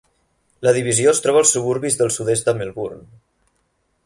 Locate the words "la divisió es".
0.67-1.21